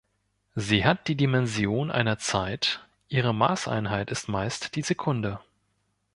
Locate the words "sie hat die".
0.55-1.15